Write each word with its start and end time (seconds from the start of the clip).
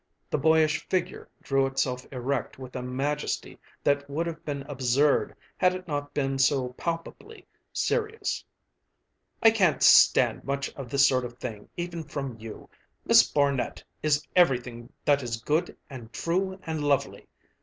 The 0.31 0.39
boyish 0.39 0.89
figure 0.89 1.29
drew 1.43 1.67
itself 1.67 2.07
erect 2.11 2.57
with 2.57 2.75
a 2.75 2.81
majesty 2.81 3.59
that 3.83 4.09
would 4.09 4.25
have 4.25 4.43
been 4.43 4.63
absurd 4.63 5.35
had 5.57 5.75
it 5.75 5.87
not 5.87 6.11
been 6.11 6.39
so 6.39 6.69
palpably 6.69 7.45
serious. 7.71 8.43
"I 9.43 9.51
can't 9.51 9.83
stand 9.83 10.43
much 10.43 10.71
of 10.73 10.89
this 10.89 11.07
sort 11.07 11.23
of 11.23 11.37
thing, 11.37 11.69
even 11.77 12.03
from 12.03 12.35
you. 12.39 12.67
Miss 13.05 13.21
Barnet 13.31 13.83
is 14.01 14.25
everything 14.35 14.91
that 15.05 15.21
is 15.21 15.39
good 15.39 15.77
and 15.87 16.11
true 16.11 16.59
and 16.65 16.83
lovely. 16.83 17.27